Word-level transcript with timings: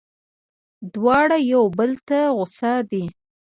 دواړه 0.93 1.37
یو 1.51 1.63
بل 1.77 1.91
ته 2.07 2.19
غوسه 2.35 2.73
دي. 2.91 3.05